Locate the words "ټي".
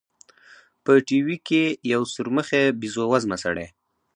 1.07-1.19